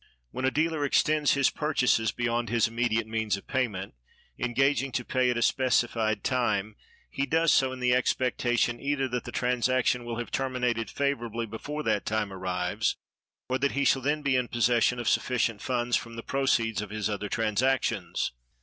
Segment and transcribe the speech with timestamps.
[0.31, 3.93] When a dealer extends his purchases beyond his immediate means of payment,
[4.39, 6.75] engaging to pay at a specified time,
[7.07, 11.83] he does so in the expectation either that the transaction will have terminated favorably before
[11.83, 12.95] that time arrives,
[13.47, 16.89] or that he shall then be in possession of sufficient funds from the proceeds of
[16.89, 18.31] his other transactions.